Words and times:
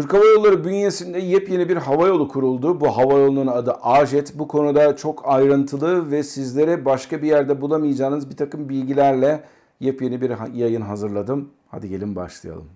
Türk 0.00 0.14
Hava 0.14 0.24
Yolları 0.24 0.64
bünyesinde 0.64 1.18
yepyeni 1.18 1.68
bir 1.68 1.76
hava 1.76 2.06
yolu 2.06 2.28
kuruldu. 2.28 2.80
Bu 2.80 2.96
hava 2.96 3.12
yolunun 3.12 3.46
adı 3.46 3.72
AJet. 3.82 4.38
Bu 4.38 4.48
konuda 4.48 4.96
çok 4.96 5.28
ayrıntılı 5.28 6.10
ve 6.10 6.22
sizlere 6.22 6.84
başka 6.84 7.22
bir 7.22 7.28
yerde 7.28 7.60
bulamayacağınız 7.60 8.30
bir 8.30 8.36
takım 8.36 8.68
bilgilerle 8.68 9.44
yepyeni 9.80 10.20
bir 10.20 10.32
yayın 10.54 10.80
hazırladım. 10.80 11.50
Hadi 11.68 11.88
gelin 11.88 12.16
başlayalım. 12.16 12.68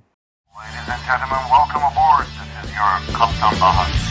Ladies 0.56 0.88
and 0.88 1.00
gentlemen, 1.06 1.42
welcome 1.48 1.84
aboard. 1.84 2.26
This 2.26 2.70
is 2.70 2.76
your 2.76 3.18
Kaptan 3.18 3.60
Bahar. 3.60 4.03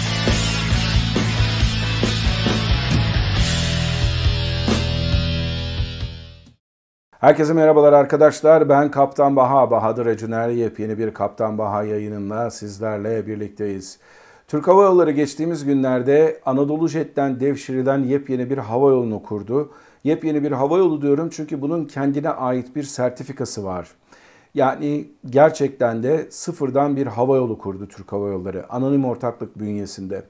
Herkese 7.23 7.53
merhabalar 7.53 7.93
arkadaşlar. 7.93 8.69
Ben 8.69 8.91
Kaptan 8.91 9.35
Baha, 9.35 9.71
Bahadır 9.71 10.05
Ecuner. 10.05 10.49
Yepyeni 10.49 10.97
bir 10.97 11.13
Kaptan 11.13 11.57
Baha 11.57 11.83
yayınında 11.83 12.51
sizlerle 12.51 13.27
birlikteyiz. 13.27 13.99
Türk 14.47 14.67
Hava 14.67 14.83
Yolları 14.83 15.11
geçtiğimiz 15.11 15.65
günlerde 15.65 16.39
Anadolu 16.45 16.87
Jet'ten 16.87 17.39
devşirilen 17.39 18.03
yepyeni 18.03 18.49
bir 18.49 18.57
hava 18.57 18.89
yolunu 18.89 19.23
kurdu. 19.23 19.71
Yepyeni 20.03 20.43
bir 20.43 20.51
hava 20.51 20.77
yolu 20.77 21.01
diyorum 21.01 21.29
çünkü 21.29 21.61
bunun 21.61 21.85
kendine 21.85 22.29
ait 22.29 22.75
bir 22.75 22.83
sertifikası 22.83 23.65
var. 23.65 23.87
Yani 24.55 25.07
gerçekten 25.25 26.03
de 26.03 26.27
sıfırdan 26.29 26.95
bir 26.95 27.07
hava 27.07 27.35
yolu 27.35 27.57
kurdu 27.57 27.87
Türk 27.87 28.11
Hava 28.11 28.27
Yolları 28.27 28.73
anonim 28.73 29.05
ortaklık 29.05 29.59
bünyesinde. 29.59 30.23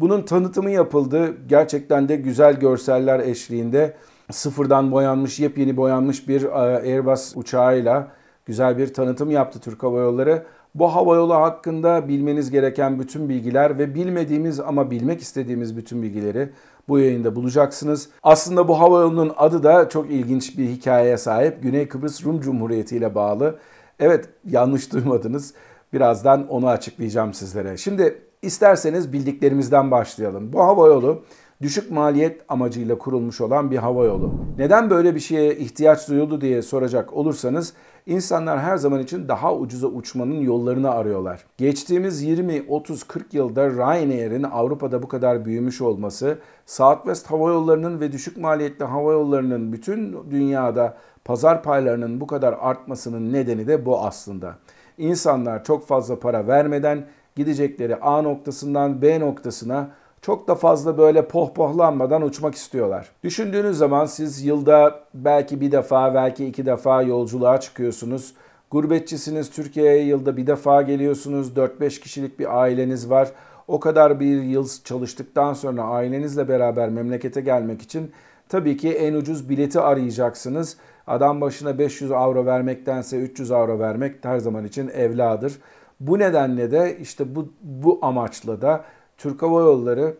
Bunun 0.00 0.22
tanıtımı 0.22 0.70
yapıldı. 0.70 1.36
Gerçekten 1.48 2.08
de 2.08 2.16
güzel 2.16 2.60
görseller 2.60 3.20
eşliğinde 3.20 3.96
sıfırdan 4.30 4.92
boyanmış, 4.92 5.40
yepyeni 5.40 5.76
boyanmış 5.76 6.28
bir 6.28 6.42
e, 6.42 6.48
Airbus 6.48 7.36
uçağıyla 7.36 8.08
güzel 8.46 8.78
bir 8.78 8.94
tanıtım 8.94 9.30
yaptı 9.30 9.60
Türk 9.60 9.82
Hava 9.82 10.00
Yolları. 10.00 10.42
Bu 10.74 10.94
hava 10.94 11.16
yolu 11.16 11.34
hakkında 11.34 12.08
bilmeniz 12.08 12.50
gereken 12.50 13.00
bütün 13.00 13.28
bilgiler 13.28 13.78
ve 13.78 13.94
bilmediğimiz 13.94 14.60
ama 14.60 14.90
bilmek 14.90 15.20
istediğimiz 15.20 15.76
bütün 15.76 16.02
bilgileri 16.02 16.50
bu 16.88 16.98
yayında 16.98 17.36
bulacaksınız. 17.36 18.08
Aslında 18.22 18.68
bu 18.68 18.80
hava 18.80 19.00
yolunun 19.00 19.32
adı 19.36 19.62
da 19.62 19.88
çok 19.88 20.10
ilginç 20.10 20.58
bir 20.58 20.68
hikayeye 20.68 21.18
sahip. 21.18 21.62
Güney 21.62 21.88
Kıbrıs 21.88 22.24
Rum 22.24 22.40
Cumhuriyeti 22.40 22.96
ile 22.96 23.14
bağlı. 23.14 23.58
Evet 23.98 24.28
yanlış 24.44 24.92
duymadınız. 24.92 25.54
Birazdan 25.92 26.48
onu 26.48 26.68
açıklayacağım 26.68 27.34
sizlere. 27.34 27.76
Şimdi 27.76 28.22
isterseniz 28.42 29.12
bildiklerimizden 29.12 29.90
başlayalım. 29.90 30.52
Bu 30.52 30.60
hava 30.60 30.86
yolu 30.86 31.22
düşük 31.62 31.90
maliyet 31.90 32.40
amacıyla 32.48 32.98
kurulmuş 32.98 33.40
olan 33.40 33.70
bir 33.70 33.76
hava 33.76 34.04
yolu. 34.04 34.34
Neden 34.58 34.90
böyle 34.90 35.14
bir 35.14 35.20
şeye 35.20 35.56
ihtiyaç 35.56 36.08
duyuldu 36.08 36.40
diye 36.40 36.62
soracak 36.62 37.12
olursanız 37.12 37.72
insanlar 38.06 38.60
her 38.60 38.76
zaman 38.76 39.00
için 39.00 39.28
daha 39.28 39.54
ucuza 39.54 39.86
uçmanın 39.86 40.40
yollarını 40.40 40.90
arıyorlar. 40.90 41.44
Geçtiğimiz 41.56 42.22
20, 42.22 42.64
30, 42.68 43.02
40 43.04 43.34
yılda 43.34 43.70
Ryanair'in 43.70 44.42
Avrupa'da 44.42 45.02
bu 45.02 45.08
kadar 45.08 45.44
büyümüş 45.44 45.80
olması, 45.80 46.38
Southwest 46.66 47.26
Hava 47.26 47.48
Yolları'nın 47.48 48.00
ve 48.00 48.12
düşük 48.12 48.36
maliyetli 48.36 48.84
hava 48.84 49.12
yollarının 49.12 49.72
bütün 49.72 50.16
dünyada 50.30 50.96
pazar 51.24 51.62
paylarının 51.62 52.20
bu 52.20 52.26
kadar 52.26 52.56
artmasının 52.60 53.32
nedeni 53.32 53.66
de 53.66 53.86
bu 53.86 54.00
aslında. 54.00 54.54
İnsanlar 54.98 55.64
çok 55.64 55.86
fazla 55.86 56.20
para 56.20 56.46
vermeden 56.46 57.04
gidecekleri 57.36 57.96
A 57.96 58.22
noktasından 58.22 59.02
B 59.02 59.20
noktasına 59.20 59.90
çok 60.22 60.48
da 60.48 60.54
fazla 60.54 60.98
böyle 60.98 61.28
pohpohlanmadan 61.28 62.22
uçmak 62.22 62.54
istiyorlar. 62.54 63.08
Düşündüğünüz 63.24 63.78
zaman 63.78 64.06
siz 64.06 64.44
yılda 64.44 65.00
belki 65.14 65.60
bir 65.60 65.72
defa, 65.72 66.14
belki 66.14 66.46
iki 66.46 66.66
defa 66.66 67.02
yolculuğa 67.02 67.60
çıkıyorsunuz. 67.60 68.34
Gurbetçisiniz, 68.70 69.50
Türkiye'ye 69.50 70.04
yılda 70.04 70.36
bir 70.36 70.46
defa 70.46 70.82
geliyorsunuz. 70.82 71.52
4-5 71.56 72.00
kişilik 72.00 72.38
bir 72.38 72.60
aileniz 72.60 73.10
var. 73.10 73.28
O 73.68 73.80
kadar 73.80 74.20
bir 74.20 74.42
yıl 74.42 74.68
çalıştıktan 74.84 75.52
sonra 75.52 75.82
ailenizle 75.82 76.48
beraber 76.48 76.88
memlekete 76.88 77.40
gelmek 77.40 77.82
için 77.82 78.10
tabii 78.48 78.76
ki 78.76 78.92
en 78.92 79.14
ucuz 79.14 79.48
bileti 79.48 79.80
arayacaksınız. 79.80 80.76
Adam 81.06 81.40
başına 81.40 81.78
500 81.78 82.12
avro 82.12 82.46
vermektense 82.46 83.20
300 83.20 83.50
avro 83.50 83.78
vermek 83.78 84.24
her 84.24 84.38
zaman 84.38 84.64
için 84.64 84.88
evladır. 84.88 85.52
Bu 86.00 86.18
nedenle 86.18 86.70
de 86.70 86.98
işte 87.00 87.34
bu, 87.34 87.52
bu 87.62 87.98
amaçla 88.02 88.60
da 88.62 88.84
Türk 89.20 89.42
Hava 89.42 89.60
Yolları 89.60 90.14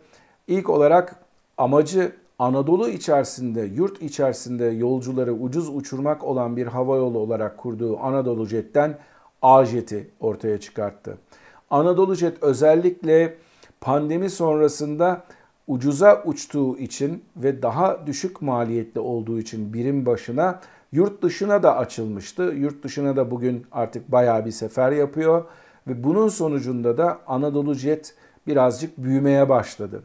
ilk 0.47 0.69
olarak 0.69 1.15
amacı 1.57 2.11
Anadolu 2.39 2.89
içerisinde, 2.89 3.61
yurt 3.61 4.01
içerisinde 4.01 4.65
yolcuları 4.65 5.33
ucuz 5.33 5.69
uçurmak 5.75 6.23
olan 6.23 6.57
bir 6.57 6.67
hava 6.67 6.97
yolu 6.97 7.19
olarak 7.19 7.57
kurduğu 7.57 7.99
Anadolu 7.99 8.45
Jet'ten 8.45 8.97
A-Jet'i 9.41 10.09
ortaya 10.19 10.59
çıkarttı. 10.59 11.17
Anadolu 11.69 12.15
Jet 12.15 12.43
özellikle 12.43 13.37
pandemi 13.81 14.29
sonrasında 14.29 15.23
ucuza 15.67 16.23
uçtuğu 16.25 16.77
için 16.77 17.23
ve 17.37 17.61
daha 17.61 18.07
düşük 18.07 18.41
maliyetli 18.41 18.99
olduğu 18.99 19.39
için 19.39 19.73
birim 19.73 20.05
başına 20.05 20.59
yurt 20.91 21.23
dışına 21.23 21.63
da 21.63 21.77
açılmıştı. 21.77 22.43
Yurt 22.43 22.83
dışına 22.83 23.15
da 23.15 23.31
bugün 23.31 23.65
artık 23.71 24.11
bayağı 24.11 24.45
bir 24.45 24.51
sefer 24.51 24.91
yapıyor 24.91 25.43
ve 25.87 26.03
bunun 26.03 26.27
sonucunda 26.27 26.97
da 26.97 27.19
Anadolu 27.27 27.73
Jet 27.73 28.15
birazcık 28.47 28.97
büyümeye 28.97 29.49
başladı. 29.49 30.03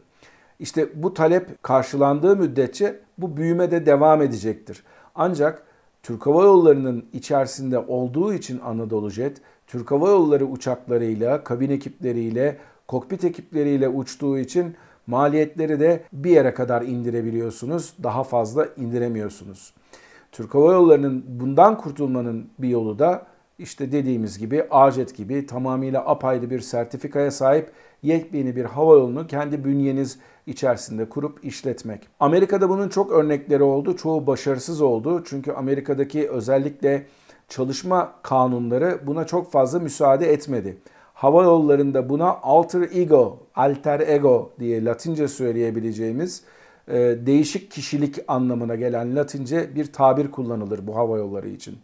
İşte 0.59 1.03
bu 1.03 1.13
talep 1.13 1.63
karşılandığı 1.63 2.35
müddetçe 2.35 2.99
bu 3.17 3.37
büyüme 3.37 3.71
de 3.71 3.85
devam 3.85 4.21
edecektir. 4.21 4.83
Ancak 5.15 5.63
Türk 6.03 6.25
Hava 6.25 6.43
Yolları'nın 6.43 7.05
içerisinde 7.13 7.79
olduğu 7.79 8.33
için 8.33 8.59
Anadolu 8.59 9.09
Jet, 9.09 9.41
Türk 9.67 9.91
Hava 9.91 10.09
Yolları 10.09 10.45
uçaklarıyla, 10.45 11.43
kabin 11.43 11.69
ekipleriyle, 11.69 12.57
kokpit 12.87 13.23
ekipleriyle 13.23 13.89
uçtuğu 13.89 14.39
için 14.39 14.75
maliyetleri 15.07 15.79
de 15.79 16.03
bir 16.13 16.31
yere 16.31 16.53
kadar 16.53 16.81
indirebiliyorsunuz. 16.81 17.93
Daha 18.03 18.23
fazla 18.23 18.67
indiremiyorsunuz. 18.77 19.73
Türk 20.31 20.55
Hava 20.55 20.73
Yolları'nın 20.73 21.25
bundan 21.27 21.77
kurtulmanın 21.77 22.49
bir 22.59 22.69
yolu 22.69 22.99
da 22.99 23.25
işte 23.59 23.91
dediğimiz 23.91 24.39
gibi 24.39 24.63
AJET 24.71 25.17
gibi 25.17 25.45
tamamıyla 25.45 26.05
apayrı 26.05 26.49
bir 26.49 26.59
sertifikaya 26.59 27.31
sahip 27.31 27.71
yepyeni 28.03 28.55
bir 28.55 28.65
hava 28.65 28.93
yolunu 28.93 29.27
kendi 29.27 29.63
bünyeniz 29.65 30.19
içerisinde 30.45 31.09
kurup 31.09 31.45
işletmek. 31.45 32.07
Amerika'da 32.19 32.69
bunun 32.69 32.89
çok 32.89 33.11
örnekleri 33.11 33.63
oldu. 33.63 33.95
Çoğu 33.97 34.27
başarısız 34.27 34.81
oldu. 34.81 35.23
Çünkü 35.25 35.51
Amerika'daki 35.51 36.29
özellikle 36.29 37.05
çalışma 37.49 38.13
kanunları 38.23 38.99
buna 39.07 39.27
çok 39.27 39.51
fazla 39.51 39.79
müsaade 39.79 40.33
etmedi. 40.33 40.77
Hava 41.13 41.43
yollarında 41.43 42.09
buna 42.09 42.29
alter 42.29 42.89
ego, 42.93 43.39
alter 43.55 43.99
ego 43.99 44.51
diye 44.59 44.85
Latince 44.85 45.27
söyleyebileceğimiz 45.27 46.43
e, 46.87 46.93
değişik 47.25 47.71
kişilik 47.71 48.19
anlamına 48.27 48.75
gelen 48.75 49.15
Latince 49.15 49.75
bir 49.75 49.93
tabir 49.93 50.31
kullanılır 50.31 50.87
bu 50.87 50.95
hava 50.95 51.17
yolları 51.17 51.49
için. 51.49 51.77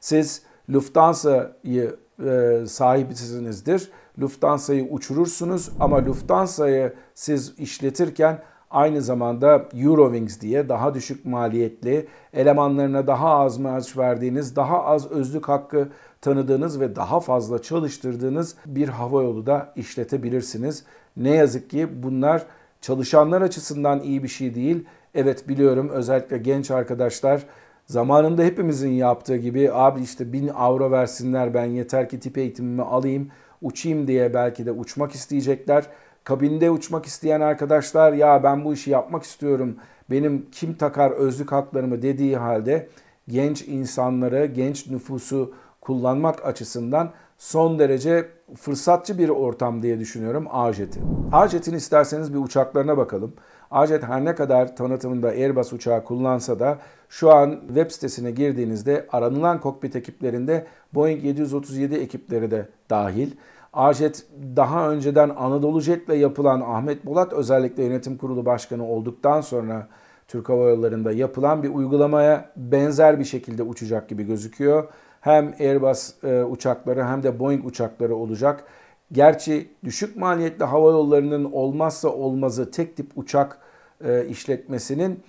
Siz 0.00 0.42
Lufthansa'yı 0.70 1.96
e, 2.26 2.58
sahibisinizdir. 2.66 3.90
Lufthansa'yı 4.18 4.88
uçurursunuz 4.90 5.70
ama 5.80 6.06
Lufthansa'yı 6.06 6.94
siz 7.14 7.58
işletirken 7.58 8.42
aynı 8.70 9.02
zamanda 9.02 9.68
Eurowings 9.74 10.40
diye 10.40 10.68
daha 10.68 10.94
düşük 10.94 11.24
maliyetli, 11.24 12.08
elemanlarına 12.32 13.06
daha 13.06 13.28
az 13.28 13.58
maaş 13.58 13.96
verdiğiniz, 13.96 14.56
daha 14.56 14.84
az 14.84 15.10
özlük 15.10 15.48
hakkı 15.48 15.88
tanıdığınız 16.20 16.80
ve 16.80 16.96
daha 16.96 17.20
fazla 17.20 17.62
çalıştırdığınız 17.62 18.56
bir 18.66 18.88
hava 18.88 19.22
yolu 19.22 19.46
da 19.46 19.72
işletebilirsiniz. 19.76 20.84
Ne 21.16 21.34
yazık 21.34 21.70
ki 21.70 22.02
bunlar 22.02 22.46
çalışanlar 22.80 23.42
açısından 23.42 24.00
iyi 24.00 24.22
bir 24.22 24.28
şey 24.28 24.54
değil. 24.54 24.84
Evet 25.14 25.48
biliyorum 25.48 25.88
özellikle 25.88 26.38
genç 26.38 26.70
arkadaşlar 26.70 27.46
Zamanında 27.90 28.42
hepimizin 28.42 28.90
yaptığı 28.90 29.36
gibi 29.36 29.72
abi 29.72 30.02
işte 30.02 30.32
1000 30.32 30.48
avro 30.48 30.90
versinler 30.90 31.54
ben 31.54 31.64
yeter 31.64 32.08
ki 32.08 32.20
tip 32.20 32.38
eğitimimi 32.38 32.82
alayım 32.82 33.30
uçayım 33.62 34.06
diye 34.06 34.34
belki 34.34 34.66
de 34.66 34.72
uçmak 34.72 35.12
isteyecekler. 35.12 35.86
Kabinde 36.24 36.70
uçmak 36.70 37.06
isteyen 37.06 37.40
arkadaşlar 37.40 38.12
ya 38.12 38.42
ben 38.42 38.64
bu 38.64 38.74
işi 38.74 38.90
yapmak 38.90 39.22
istiyorum 39.22 39.76
benim 40.10 40.46
kim 40.52 40.74
takar 40.74 41.10
özlük 41.10 41.52
haklarımı 41.52 42.02
dediği 42.02 42.36
halde 42.36 42.88
genç 43.28 43.62
insanları, 43.62 44.46
genç 44.46 44.86
nüfusu 44.90 45.54
kullanmak 45.80 46.46
açısından 46.46 47.10
son 47.38 47.78
derece 47.78 48.28
fırsatçı 48.56 49.18
bir 49.18 49.28
ortam 49.28 49.82
diye 49.82 50.00
düşünüyorum 50.00 50.46
Ajet'i. 50.50 51.00
Ajet'in 51.32 51.74
isterseniz 51.74 52.34
bir 52.34 52.38
uçaklarına 52.38 52.96
bakalım. 52.96 53.32
Ajet 53.70 54.02
her 54.02 54.24
ne 54.24 54.34
kadar 54.34 54.76
tanıtımında 54.76 55.28
Airbus 55.28 55.72
uçağı 55.72 56.04
kullansa 56.04 56.58
da 56.58 56.78
şu 57.08 57.32
an 57.32 57.60
web 57.66 57.90
sitesine 57.90 58.30
girdiğinizde 58.30 59.06
aranılan 59.12 59.60
kokpit 59.60 59.96
ekiplerinde 59.96 60.66
Boeing 60.94 61.24
737 61.24 61.94
ekipleri 61.94 62.50
de 62.50 62.68
dahil. 62.90 63.30
Ajet 63.72 64.26
daha 64.56 64.90
önceden 64.90 65.28
Anadolu 65.28 65.80
Jet'le 65.80 66.14
yapılan 66.14 66.60
Ahmet 66.60 67.06
Bolat 67.06 67.32
özellikle 67.32 67.84
yönetim 67.84 68.16
kurulu 68.16 68.46
başkanı 68.46 68.88
olduktan 68.88 69.40
sonra 69.40 69.88
Türk 70.28 70.48
Hava 70.48 70.68
Yolları'nda 70.68 71.12
yapılan 71.12 71.62
bir 71.62 71.68
uygulamaya 71.68 72.52
benzer 72.56 73.18
bir 73.18 73.24
şekilde 73.24 73.62
uçacak 73.62 74.08
gibi 74.08 74.24
gözüküyor. 74.26 74.88
Hem 75.20 75.54
Airbus 75.60 76.24
e, 76.24 76.44
uçakları 76.44 77.04
hem 77.04 77.22
de 77.22 77.38
Boeing 77.38 77.66
uçakları 77.66 78.16
olacak. 78.16 78.64
Gerçi 79.12 79.68
düşük 79.84 80.16
maliyetli 80.16 80.64
hava 80.64 80.90
yollarının 80.90 81.44
olmazsa 81.52 82.08
olmazı 82.08 82.70
tek 82.70 82.96
tip 82.96 83.10
uçak 83.16 83.58
e, 84.04 84.26
işletmesinin 84.26 85.20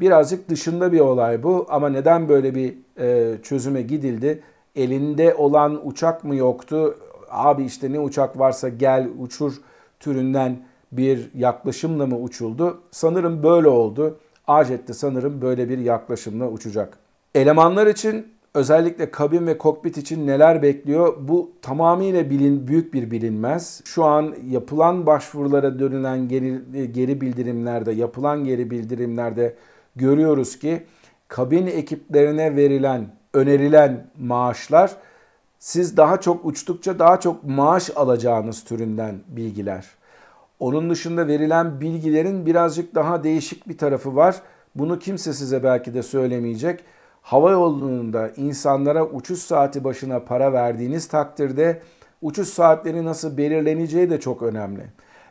birazcık 0.00 0.48
dışında 0.48 0.92
bir 0.92 1.00
olay 1.00 1.42
bu. 1.42 1.66
Ama 1.68 1.88
neden 1.88 2.28
böyle 2.28 2.54
bir 2.54 2.74
e, 2.98 3.36
çözüme 3.42 3.82
gidildi? 3.82 4.42
Elinde 4.76 5.34
olan 5.34 5.88
uçak 5.88 6.24
mı 6.24 6.36
yoktu? 6.36 6.98
Abi 7.30 7.64
işte 7.64 7.92
ne 7.92 8.00
uçak 8.00 8.38
varsa 8.38 8.68
gel 8.68 9.08
uçur 9.18 9.54
türünden 10.00 10.56
bir 10.92 11.30
yaklaşımla 11.34 12.06
mı 12.06 12.18
uçuldu? 12.18 12.80
Sanırım 12.90 13.42
böyle 13.42 13.68
oldu. 13.68 14.18
Ajet'te 14.46 14.92
sanırım 14.92 15.42
böyle 15.42 15.68
bir 15.68 15.78
yaklaşımla 15.78 16.48
uçacak. 16.48 16.98
Elemanlar 17.34 17.86
için 17.86 18.26
özellikle 18.54 19.10
kabin 19.10 19.46
ve 19.46 19.58
kokpit 19.58 19.98
için 19.98 20.26
neler 20.26 20.62
bekliyor? 20.62 21.16
Bu 21.20 21.50
tamamıyla 21.62 22.30
bilin, 22.30 22.68
büyük 22.68 22.94
bir 22.94 23.10
bilinmez. 23.10 23.80
Şu 23.84 24.04
an 24.04 24.34
yapılan 24.50 25.06
başvurulara 25.06 25.78
dönülen 25.78 26.28
geri, 26.28 26.92
geri 26.92 27.20
bildirimlerde, 27.20 27.92
yapılan 27.92 28.44
geri 28.44 28.70
bildirimlerde 28.70 29.54
görüyoruz 29.96 30.58
ki 30.58 30.82
kabin 31.28 31.66
ekiplerine 31.66 32.56
verilen, 32.56 33.06
önerilen 33.34 34.06
maaşlar 34.18 34.96
siz 35.58 35.96
daha 35.96 36.20
çok 36.20 36.44
uçtukça 36.44 36.98
daha 36.98 37.20
çok 37.20 37.44
maaş 37.44 37.90
alacağınız 37.96 38.64
türünden 38.64 39.14
bilgiler. 39.28 39.86
Onun 40.60 40.90
dışında 40.90 41.26
verilen 41.26 41.80
bilgilerin 41.80 42.46
birazcık 42.46 42.94
daha 42.94 43.24
değişik 43.24 43.68
bir 43.68 43.78
tarafı 43.78 44.16
var. 44.16 44.36
Bunu 44.74 44.98
kimse 44.98 45.32
size 45.32 45.62
belki 45.62 45.94
de 45.94 46.02
söylemeyecek. 46.02 46.84
Hava 47.22 47.50
yolunda 47.50 48.30
insanlara 48.36 49.06
uçuş 49.06 49.38
saati 49.38 49.84
başına 49.84 50.20
para 50.20 50.52
verdiğiniz 50.52 51.08
takdirde 51.08 51.82
uçuş 52.22 52.48
saatleri 52.48 53.04
nasıl 53.04 53.36
belirleneceği 53.36 54.10
de 54.10 54.20
çok 54.20 54.42
önemli. 54.42 54.82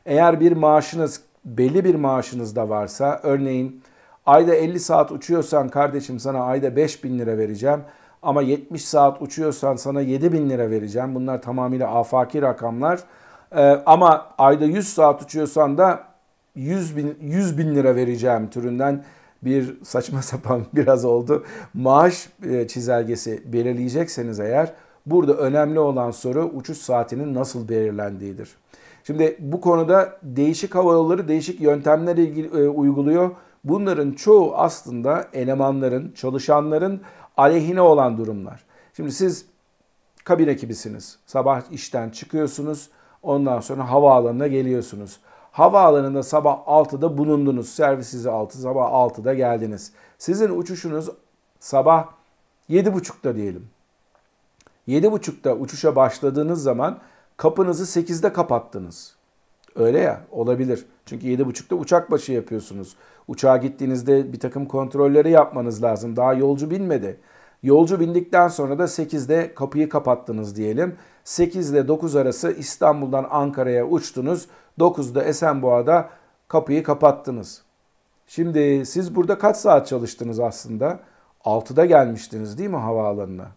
Eğer 0.06 0.40
bir 0.40 0.52
maaşınız 0.52 1.22
belli 1.46 1.86
bir 1.86 1.96
maaşınız 1.96 2.56
da 2.56 2.70
varsa 2.70 3.20
örneğin 3.24 3.82
ayda 4.26 4.56
50 4.56 4.80
saat 4.80 5.12
uçuyorsan 5.12 5.70
kardeşim 5.70 6.20
sana 6.20 6.40
ayda 6.40 6.76
5 6.76 7.04
bin 7.04 7.20
lira 7.20 7.38
vereceğim 7.38 7.80
ama 8.22 8.42
70 8.42 8.86
saat 8.86 9.22
uçuyorsan 9.22 9.76
sana 9.76 10.02
7 10.02 10.34
bin 10.34 10.50
lira 10.50 10.70
vereceğim. 10.70 11.16
Bunlar 11.16 11.42
tamamıyla 11.42 11.96
afaki 11.96 12.42
rakamlar. 12.42 13.00
Ee, 13.56 13.62
ama 13.86 14.28
ayda 14.38 14.66
100 14.66 14.94
saat 14.94 15.22
uçuyorsan 15.22 15.78
da 15.78 16.04
100 16.56 16.98
bin, 16.98 17.18
100 17.22 17.58
bin 17.58 17.76
lira 17.76 17.96
vereceğim 17.96 18.50
türünden 18.50 19.04
bir 19.42 19.84
saçma 19.84 20.22
sapan 20.32 20.62
biraz 20.74 21.06
oldu. 21.06 21.44
Maaş 21.74 22.30
e, 22.50 22.68
çizelgesi 22.68 23.54
belirleyecekseniz 23.54 24.40
eğer 24.40 24.74
burada 25.06 25.34
önemli 25.34 25.80
olan 25.80 26.12
soru 26.12 26.44
uçuş 26.44 26.78
saatinin 26.78 27.34
nasıl 27.36 27.70
belirlendiğidir. 27.70 28.50
Şimdi 29.04 29.38
bu 29.40 29.62
konuda 29.62 30.18
değişik 30.24 30.76
hava 30.76 30.94
yolları 30.94 31.28
değişik 31.28 31.62
yöntemler 31.62 32.18
ilgili, 32.18 32.48
e, 32.48 32.68
uyguluyor. 32.68 33.32
Bunların 33.64 34.12
çoğu 34.12 34.56
aslında 34.56 35.28
elemanların, 35.34 36.12
çalışanların 36.12 37.02
aleyhine 37.38 37.82
olan 37.82 38.18
durumlar. 38.18 38.64
Şimdi 38.94 39.12
siz 39.12 39.46
kabin 40.24 40.48
ekibisiniz. 40.48 41.20
Sabah 41.26 41.62
işten 41.72 42.10
çıkıyorsunuz. 42.10 42.90
Ondan 43.24 43.60
sonra 43.60 43.90
havaalanına 43.92 44.48
geliyorsunuz. 44.48 45.20
Havaalanında 45.52 46.24
sabah 46.24 46.58
6'da 46.58 47.18
bulundunuz. 47.18 47.70
Servis 47.70 48.08
sizi 48.08 48.30
6, 48.30 48.58
sabah 48.58 48.92
6'da 48.92 49.34
geldiniz. 49.34 49.92
Sizin 50.18 50.60
uçuşunuz 50.60 51.10
sabah 51.60 52.08
7.30'da 52.70 53.36
diyelim. 53.36 53.70
7.30'da 54.88 55.56
uçuşa 55.56 55.96
başladığınız 55.96 56.64
zaman 56.64 57.00
kapınızı 57.38 58.00
8'de 58.00 58.34
kapattınız. 58.34 59.17
Öyle 59.78 60.00
ya 60.00 60.22
olabilir. 60.32 60.86
Çünkü 61.06 61.28
7.30'da 61.28 61.76
uçak 61.76 62.12
başı 62.12 62.32
yapıyorsunuz. 62.32 62.96
Uçağa 63.28 63.58
gittiğinizde 63.58 64.34
bir 64.34 64.40
takım 64.40 64.66
kontrolleri 64.66 65.30
yapmanız 65.32 65.84
lazım. 65.84 66.16
Daha 66.16 66.34
yolcu 66.34 66.72
binmedi. 66.72 67.20
Yolcu 67.64 68.00
bindikten 68.00 68.48
sonra 68.48 68.80
da 68.80 68.84
8'de 68.84 69.54
kapıyı 69.56 69.90
kapattınız 69.90 70.56
diyelim. 70.56 70.96
8 71.24 71.72
ile 71.72 71.88
9 71.88 72.16
arası 72.16 72.52
İstanbul'dan 72.52 73.28
Ankara'ya 73.30 73.88
uçtunuz. 73.88 74.48
9'da 74.80 75.24
Esenboğa'da 75.24 76.10
kapıyı 76.48 76.84
kapattınız. 76.84 77.62
Şimdi 78.28 78.86
siz 78.86 79.16
burada 79.16 79.38
kaç 79.38 79.58
saat 79.58 79.88
çalıştınız 79.88 80.40
aslında? 80.40 81.00
6'da 81.46 81.86
gelmiştiniz 81.86 82.58
değil 82.58 82.70
mi 82.70 82.78
havaalanına? 82.78 83.48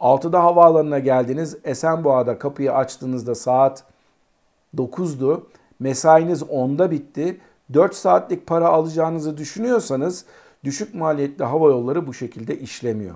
6'da 0.00 0.44
havaalanına 0.44 0.98
geldiniz. 0.98 1.56
Esenboğa'da 1.64 2.38
kapıyı 2.38 2.72
açtığınızda 2.72 3.34
saat 3.34 3.84
9'du. 4.76 5.46
Mesainiz 5.80 6.42
10'da 6.42 6.90
bitti. 6.90 7.40
4 7.74 7.94
saatlik 7.94 8.46
para 8.46 8.68
alacağınızı 8.68 9.36
düşünüyorsanız 9.36 10.24
düşük 10.64 10.94
maliyetli 10.94 11.44
hava 11.44 11.68
yolları 11.68 12.06
bu 12.06 12.14
şekilde 12.14 12.58
işlemiyor. 12.58 13.14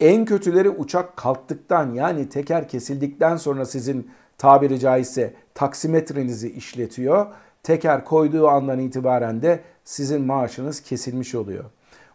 En 0.00 0.24
kötüleri 0.24 0.70
uçak 0.70 1.16
kalktıktan 1.16 1.94
yani 1.94 2.28
teker 2.28 2.68
kesildikten 2.68 3.36
sonra 3.36 3.64
sizin 3.64 4.10
tabiri 4.38 4.80
caizse 4.80 5.34
taksimetrenizi 5.54 6.52
işletiyor. 6.52 7.26
Teker 7.62 8.04
koyduğu 8.04 8.48
andan 8.48 8.78
itibaren 8.78 9.42
de 9.42 9.60
sizin 9.84 10.22
maaşınız 10.22 10.80
kesilmiş 10.80 11.34
oluyor. 11.34 11.64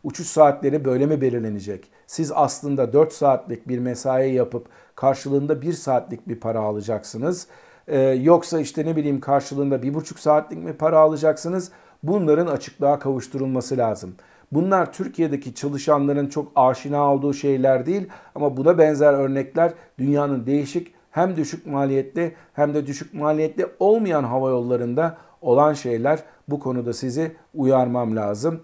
Uçuş 0.04 0.28
saatleri 0.28 0.86
böyle 0.86 1.06
mi 1.06 1.22
belirlenecek? 1.22 1.92
Siz 2.08 2.32
aslında 2.36 2.94
4 2.94 3.14
saatlik 3.14 3.68
bir 3.68 3.80
mesai 3.80 4.34
yapıp 4.34 4.68
karşılığında 4.96 5.62
1 5.62 5.74
saatlik 5.74 6.28
bir 6.28 6.40
para 6.40 6.60
alacaksınız. 6.60 7.48
Ee, 7.88 8.00
yoksa 8.00 8.60
işte 8.60 8.86
ne 8.86 8.96
bileyim 8.96 9.20
karşılığında 9.20 9.76
1,5 9.76 10.20
saatlik 10.20 10.64
mi 10.64 10.74
para 10.74 11.00
alacaksınız? 11.00 11.72
Bunların 12.04 12.48
açıklığa 12.48 13.00
kavuşturulması 13.00 13.78
lazım. 13.78 14.16
Bunlar 14.52 14.94
Türkiye'deki 14.94 15.54
çalışanların 15.54 16.28
çok 16.28 16.52
aşina 16.56 17.14
olduğu 17.14 17.34
şeyler 17.34 17.86
değil 17.86 18.08
ama 18.36 18.58
buna 18.58 18.78
benzer 18.78 19.14
örnekler 19.14 19.74
dünyanın 20.00 20.46
değişik 20.46 20.94
hem 21.12 21.36
düşük 21.36 21.66
maliyetli 21.66 22.36
hem 22.54 22.74
de 22.74 22.88
düşük 22.88 23.14
maliyetli 23.14 23.68
olmayan 23.80 24.24
hava 24.24 24.50
yollarında 24.50 25.18
olan 25.42 25.74
şeyler. 25.74 26.20
Bu 26.48 26.60
konuda 26.60 26.94
sizi 26.94 27.32
uyarmam 27.54 28.16
lazım. 28.16 28.62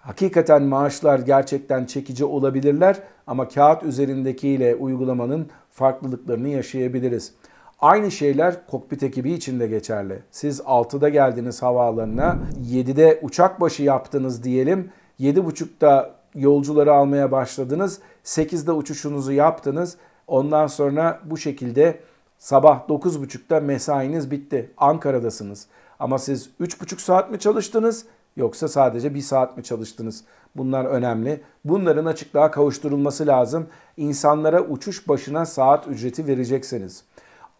Hakikaten 0.00 0.62
maaşlar 0.62 1.18
gerçekten 1.18 1.84
çekici 1.84 2.24
olabilirler 2.24 2.98
ama 3.26 3.48
kağıt 3.48 3.82
üzerindekiyle 3.82 4.74
uygulamanın 4.74 5.46
farklılıklarını 5.70 6.48
yaşayabiliriz. 6.48 7.34
Aynı 7.82 8.10
şeyler 8.10 8.66
kokpit 8.66 9.02
ekibi 9.02 9.32
için 9.32 9.60
de 9.60 9.66
geçerli. 9.66 10.22
Siz 10.30 10.60
6'da 10.60 11.08
geldiniz 11.08 11.62
havaalanına, 11.62 12.38
7'de 12.70 13.20
uçak 13.22 13.60
başı 13.60 13.82
yaptınız 13.82 14.44
diyelim. 14.44 14.90
7.30'da 15.20 16.14
yolcuları 16.34 16.92
almaya 16.92 17.32
başladınız. 17.32 17.98
8'de 18.24 18.72
uçuşunuzu 18.72 19.32
yaptınız. 19.32 19.96
Ondan 20.26 20.66
sonra 20.66 21.20
bu 21.24 21.36
şekilde 21.36 21.98
sabah 22.38 22.88
9.30'da 22.88 23.60
mesainiz 23.60 24.30
bitti. 24.30 24.70
Ankara'dasınız. 24.76 25.66
Ama 25.98 26.18
siz 26.18 26.50
3.5 26.60 27.00
saat 27.00 27.30
mi 27.30 27.38
çalıştınız 27.38 28.04
yoksa 28.36 28.68
sadece 28.68 29.14
1 29.14 29.20
saat 29.20 29.56
mi 29.56 29.62
çalıştınız? 29.64 30.24
Bunlar 30.56 30.84
önemli. 30.84 31.40
Bunların 31.64 32.04
açıklığa 32.04 32.50
kavuşturulması 32.50 33.26
lazım. 33.26 33.66
İnsanlara 33.96 34.60
uçuş 34.60 35.08
başına 35.08 35.46
saat 35.46 35.88
ücreti 35.88 36.26
vereceksiniz. 36.26 37.04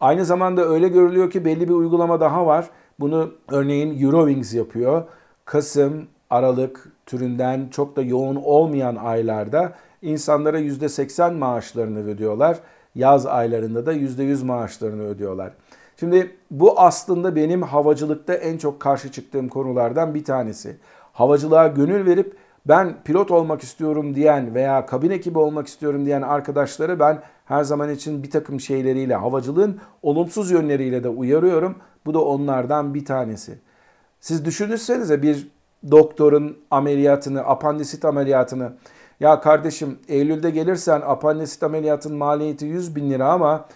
Aynı 0.03 0.25
zamanda 0.25 0.69
öyle 0.69 0.89
görülüyor 0.89 1.31
ki 1.31 1.45
belli 1.45 1.69
bir 1.69 1.75
uygulama 1.75 2.21
daha 2.21 2.47
var. 2.47 2.71
Bunu 3.01 3.31
örneğin 3.49 4.03
Eurowings 4.03 4.55
yapıyor. 4.55 5.05
Kasım, 5.45 6.07
Aralık 6.31 6.89
türünden 7.07 7.69
çok 7.69 7.97
da 7.97 8.03
yoğun 8.03 8.37
olmayan 8.37 8.97
aylarda 8.97 9.73
insanlara 10.03 10.61
%80 10.61 11.35
maaşlarını 11.35 12.07
ödüyorlar. 12.07 12.59
Yaz 12.95 13.27
aylarında 13.27 13.87
da 13.87 13.93
%100 13.93 14.45
maaşlarını 14.45 15.03
ödüyorlar. 15.03 15.53
Şimdi 16.01 16.37
bu 16.51 16.81
aslında 16.81 17.37
benim 17.37 17.63
havacılıkta 17.63 18.35
en 18.35 18.59
çok 18.59 18.81
karşı 18.81 19.13
çıktığım 19.13 19.49
konulardan 19.49 20.15
bir 20.15 20.25
tanesi. 20.25 20.77
Havacılığa 21.13 21.67
gönül 21.67 22.07
verip 22.07 22.37
ben 22.67 22.95
pilot 23.05 23.31
olmak 23.31 23.63
istiyorum 23.63 24.15
diyen 24.15 24.55
veya 24.55 24.87
kabin 24.87 25.11
ekibi 25.11 25.39
olmak 25.39 25.67
istiyorum 25.67 26.07
diyen 26.07 26.23
arkadaşları 26.23 26.99
ben 26.99 27.23
her 27.53 27.65
zaman 27.65 27.91
için 27.91 28.23
bir 28.23 28.31
takım 28.31 28.61
şeyleriyle 28.61 29.15
havacılığın 29.15 29.81
olumsuz 30.03 30.51
yönleriyle 30.51 31.05
de 31.05 31.09
uyarıyorum. 31.09 31.77
Bu 32.07 32.15
da 32.15 32.25
onlardan 32.25 32.95
bir 32.95 33.05
tanesi. 33.05 33.59
Siz 34.21 34.45
düşünürsenize 34.45 35.23
bir 35.23 35.49
doktorun 35.91 36.59
ameliyatını, 36.71 37.41
apandisit 37.41 38.05
ameliyatını 38.05 38.73
ya 39.21 39.41
kardeşim 39.41 39.99
Eylül'de 40.09 40.51
gelirsen 40.51 41.03
apandisit 41.07 41.63
ameliyatın 41.63 42.17
maliyeti 42.17 42.67
100 42.67 42.97
bin 42.97 43.11
lira 43.11 43.33
ama 43.33 43.69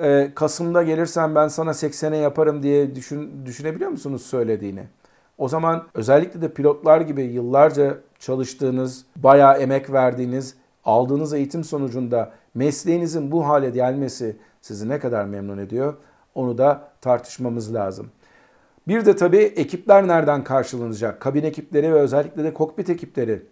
e, 0.00 0.30
Kasım'da 0.34 0.82
gelirsen 0.82 1.34
ben 1.34 1.48
sana 1.48 1.70
80'e 1.70 2.16
yaparım 2.16 2.62
diye 2.62 2.94
düşün, 2.94 3.46
düşünebiliyor 3.46 3.90
musunuz 3.90 4.22
söylediğini? 4.22 4.82
O 5.38 5.48
zaman 5.48 5.86
özellikle 5.94 6.42
de 6.42 6.52
pilotlar 6.52 7.00
gibi 7.00 7.22
yıllarca 7.22 7.98
çalıştığınız, 8.18 9.04
bayağı 9.16 9.58
emek 9.58 9.92
verdiğiniz, 9.92 10.54
aldığınız 10.84 11.34
eğitim 11.34 11.64
sonucunda 11.64 12.32
mesleğinizin 12.54 13.32
bu 13.32 13.46
hale 13.46 13.70
gelmesi 13.70 14.36
sizi 14.60 14.88
ne 14.88 14.98
kadar 14.98 15.24
memnun 15.24 15.58
ediyor? 15.58 15.94
Onu 16.34 16.58
da 16.58 16.88
tartışmamız 17.00 17.74
lazım. 17.74 18.10
Bir 18.88 19.06
de 19.06 19.16
tabii 19.16 19.36
ekipler 19.36 20.08
nereden 20.08 20.44
karşılanacak? 20.44 21.20
Kabin 21.20 21.42
ekipleri 21.42 21.94
ve 21.94 22.00
özellikle 22.00 22.44
de 22.44 22.54
kokpit 22.54 22.90
ekipleri. 22.90 23.42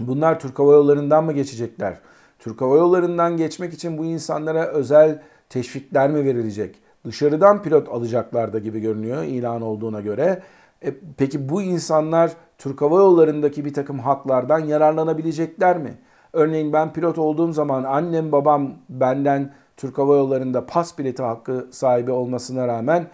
Bunlar 0.00 0.40
Türk 0.40 0.58
Hava 0.58 0.72
Yolları'ndan 0.72 1.24
mı 1.24 1.32
geçecekler? 1.32 1.98
Türk 2.38 2.60
Hava 2.60 2.76
Yolları'ndan 2.76 3.36
geçmek 3.36 3.72
için 3.74 3.98
bu 3.98 4.04
insanlara 4.04 4.66
özel 4.66 5.22
teşvikler 5.48 6.10
mi 6.10 6.24
verilecek? 6.24 6.76
Dışarıdan 7.04 7.62
pilot 7.62 7.88
alacaklar 7.88 8.52
da 8.52 8.58
gibi 8.58 8.80
görünüyor 8.80 9.22
ilan 9.22 9.62
olduğuna 9.62 10.00
göre. 10.00 10.42
E, 10.82 10.94
peki 11.16 11.48
bu 11.48 11.62
insanlar 11.62 12.32
Türk 12.58 12.80
Hava 12.80 12.98
Yolları'ndaki 12.98 13.64
bir 13.64 13.74
takım 13.74 13.98
haklardan 13.98 14.58
yararlanabilecekler 14.58 15.78
mi? 15.78 15.94
Örneğin 16.36 16.72
ben 16.72 16.92
pilot 16.92 17.18
olduğum 17.18 17.52
zaman 17.52 17.84
annem 17.84 18.32
babam 18.32 18.70
benden 18.88 19.52
Türk 19.76 19.98
Hava 19.98 20.16
Yolları'nda 20.16 20.66
pas 20.66 20.98
bileti 20.98 21.22
hakkı 21.22 21.66
sahibi 21.70 22.10
olmasına 22.10 22.68
rağmen 22.68 23.06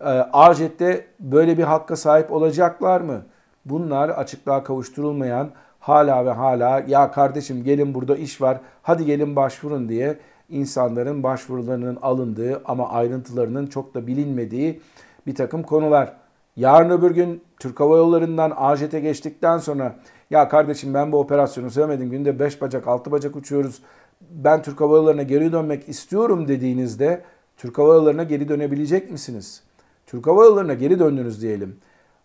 e, 0.00 0.04
AJet'te 0.32 1.06
böyle 1.20 1.58
bir 1.58 1.62
hakka 1.62 1.96
sahip 1.96 2.32
olacaklar 2.32 3.00
mı? 3.00 3.22
Bunlar 3.64 4.08
açıklığa 4.08 4.64
kavuşturulmayan 4.64 5.50
hala 5.80 6.26
ve 6.26 6.30
hala 6.30 6.82
ya 6.88 7.10
kardeşim 7.10 7.64
gelin 7.64 7.94
burada 7.94 8.16
iş 8.16 8.40
var 8.40 8.60
hadi 8.82 9.04
gelin 9.04 9.36
başvurun 9.36 9.88
diye 9.88 10.18
insanların 10.48 11.22
başvurularının 11.22 11.98
alındığı 12.02 12.62
ama 12.64 12.88
ayrıntılarının 12.88 13.66
çok 13.66 13.94
da 13.94 14.06
bilinmediği 14.06 14.80
bir 15.26 15.34
takım 15.34 15.62
konular. 15.62 16.12
Yarın 16.56 16.90
öbür 16.90 17.10
gün 17.10 17.42
Türk 17.58 17.80
Hava 17.80 17.96
Yolları'ndan 17.96 18.52
AJet'e 18.56 19.00
geçtikten 19.00 19.58
sonra 19.58 19.94
ya 20.30 20.48
kardeşim 20.48 20.94
ben 20.94 21.12
bu 21.12 21.18
operasyonu 21.18 21.70
sevmedim 21.70 22.10
günde 22.10 22.38
5 22.38 22.60
bacak 22.60 22.88
6 22.88 23.10
bacak 23.10 23.36
uçuyoruz 23.36 23.82
ben 24.20 24.62
Türk 24.62 24.80
Hava 24.80 24.96
Yolları'na 24.96 25.22
geri 25.22 25.52
dönmek 25.52 25.88
istiyorum 25.88 26.48
dediğinizde 26.48 27.22
Türk 27.56 27.78
Hava 27.78 27.94
Yolları'na 27.94 28.22
geri 28.22 28.48
dönebilecek 28.48 29.10
misiniz? 29.10 29.62
Türk 30.06 30.26
Hava 30.26 30.44
Yolları'na 30.44 30.74
geri 30.74 30.98
döndünüz 30.98 31.42
diyelim. 31.42 31.76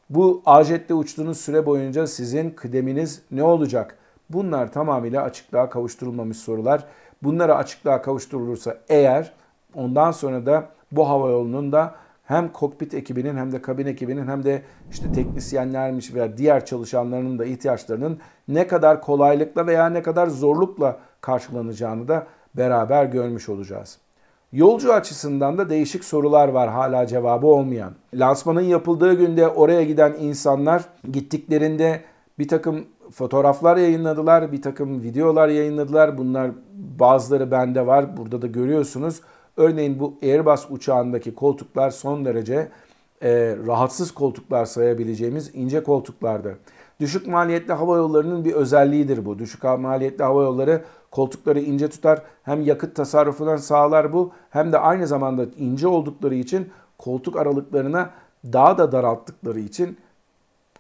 Bu 0.10 0.42
AJet'te 0.46 0.94
uçtuğunuz 0.94 1.38
süre 1.38 1.66
boyunca 1.66 2.08
sizin 2.08 2.50
kıdeminiz 2.50 3.22
ne 3.32 3.44
olacak? 3.44 3.98
Bunlar 4.30 4.72
tamamıyla 4.72 5.24
açıklığa 5.24 5.70
kavuşturulmamış 5.70 6.38
sorular. 6.38 6.86
Bunlara 7.24 7.56
açıklığa 7.56 8.02
kavuşturulursa 8.02 8.78
eğer 8.90 9.34
ondan 9.76 10.12
sonra 10.12 10.46
da 10.46 10.70
bu 10.92 11.10
hava 11.10 11.30
yolunun 11.30 11.72
da 11.72 11.96
hem 12.26 12.52
kokpit 12.52 12.94
ekibinin 12.94 13.38
hem 13.38 13.52
de 13.52 13.62
kabin 13.62 13.86
ekibinin 13.86 14.28
hem 14.28 14.44
de 14.44 14.62
işte 14.92 15.12
teknisyenlermiş 15.12 16.14
veya 16.14 16.38
diğer 16.38 16.66
çalışanlarının 16.66 17.40
da 17.40 17.46
ihtiyaçlarının 17.46 18.20
ne 18.48 18.68
kadar 18.68 19.02
kolaylıkla 19.02 19.68
veya 19.68 19.90
ne 19.90 20.04
kadar 20.04 20.28
zorlukla 20.28 21.00
karşılanacağını 21.22 22.08
da 22.08 22.28
beraber 22.58 23.06
görmüş 23.06 23.50
olacağız. 23.50 23.98
Yolcu 24.52 24.94
açısından 24.94 25.58
da 25.58 25.70
değişik 25.70 26.06
sorular 26.06 26.48
var 26.48 26.70
hala 26.70 27.08
cevabı 27.08 27.48
olmayan. 27.48 27.94
Lansmanın 28.14 28.62
yapıldığı 28.62 29.14
günde 29.14 29.48
oraya 29.48 29.84
giden 29.84 30.14
insanlar 30.20 30.86
gittiklerinde 31.12 32.02
bir 32.40 32.48
takım 32.48 32.86
fotoğraflar 33.12 33.78
yayınladılar, 33.78 34.52
bir 34.52 34.62
takım 34.62 35.04
videolar 35.04 35.48
yayınladılar. 35.48 36.18
Bunlar 36.18 36.52
bazıları 37.00 37.52
bende 37.52 37.88
var, 37.88 38.18
burada 38.18 38.42
da 38.42 38.48
görüyorsunuz. 38.48 39.22
Örneğin 39.58 40.00
bu 40.00 40.14
Airbus 40.24 40.66
uçağındaki 40.70 41.36
koltuklar 41.36 41.90
son 41.90 42.26
derece 42.26 42.72
e, 43.22 43.56
rahatsız 43.68 44.12
koltuklar 44.12 44.66
sayabileceğimiz 44.66 45.52
ince 45.54 45.84
koltuklardı. 45.84 46.58
Düşük 47.00 47.28
maliyetli 47.28 47.74
hava 47.74 47.98
yollarının 47.98 48.46
bir 48.46 48.54
özelliğidir 48.54 49.26
bu. 49.26 49.40
Düşük 49.40 49.64
maliyetli 49.64 50.24
hava 50.24 50.44
yolları 50.44 50.84
koltukları 51.12 51.60
ince 51.60 51.90
tutar. 51.90 52.22
Hem 52.44 52.62
yakıt 52.62 52.96
tasarrufundan 52.96 53.58
sağlar 53.58 54.14
bu 54.14 54.32
hem 54.50 54.72
de 54.72 54.80
aynı 54.80 55.08
zamanda 55.08 55.46
ince 55.58 55.88
oldukları 55.88 56.36
için 56.36 56.70
koltuk 56.98 57.38
aralıklarına 57.38 58.10
daha 58.54 58.78
da 58.78 58.92
daralttıkları 58.92 59.60
için 59.60 59.98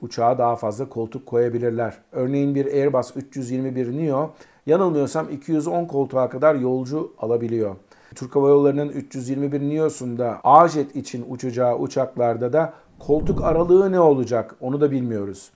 uçağa 0.01 0.37
daha 0.37 0.55
fazla 0.55 0.89
koltuk 0.89 1.25
koyabilirler. 1.25 1.97
Örneğin 2.11 2.55
bir 2.55 2.65
Airbus 2.65 3.11
321 3.15 3.97
Neo 3.97 4.31
yanılmıyorsam 4.65 5.29
210 5.29 5.85
koltuğa 5.85 6.29
kadar 6.29 6.55
yolcu 6.55 7.13
alabiliyor. 7.19 7.75
Türk 8.15 8.35
Hava 8.35 8.49
Yolları'nın 8.49 8.89
321 8.89 9.61
Neo'sunda 9.61 10.39
AJet 10.43 10.95
için 10.95 11.25
uçacağı 11.29 11.77
uçaklarda 11.77 12.53
da 12.53 12.73
koltuk 12.99 13.43
aralığı 13.43 13.91
ne 13.91 13.99
olacak 13.99 14.55
onu 14.61 14.81
da 14.81 14.91
bilmiyoruz. 14.91 15.51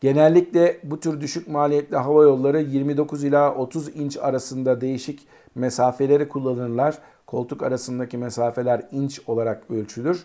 Genellikle 0.00 0.80
bu 0.84 1.00
tür 1.00 1.20
düşük 1.20 1.48
maliyetli 1.48 1.96
hava 1.96 2.22
yolları 2.22 2.60
29 2.60 3.24
ila 3.24 3.54
30 3.54 3.96
inç 3.96 4.16
arasında 4.16 4.80
değişik 4.80 5.26
mesafeleri 5.54 6.28
kullanırlar. 6.28 6.98
Koltuk 7.26 7.62
arasındaki 7.62 8.18
mesafeler 8.18 8.82
inç 8.92 9.20
olarak 9.26 9.70
ölçülür. 9.70 10.24